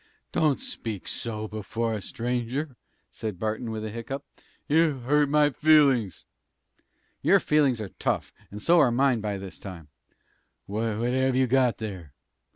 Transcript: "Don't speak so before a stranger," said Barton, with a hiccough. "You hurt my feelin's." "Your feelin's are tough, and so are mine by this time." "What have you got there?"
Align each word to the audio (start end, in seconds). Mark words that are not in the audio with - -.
"Don't 0.31 0.59
speak 0.59 1.07
so 1.07 1.47
before 1.47 1.93
a 1.93 2.01
stranger," 2.01 2.75
said 3.11 3.37
Barton, 3.37 3.69
with 3.69 3.85
a 3.85 3.91
hiccough. 3.91 4.23
"You 4.67 4.97
hurt 5.01 5.29
my 5.29 5.51
feelin's." 5.51 6.25
"Your 7.21 7.39
feelin's 7.39 7.79
are 7.81 7.89
tough, 7.89 8.33
and 8.49 8.59
so 8.59 8.79
are 8.79 8.89
mine 8.89 9.21
by 9.21 9.37
this 9.37 9.59
time." 9.59 9.89
"What 10.65 10.97
have 11.03 11.35
you 11.35 11.45
got 11.45 11.77
there?" 11.77 12.13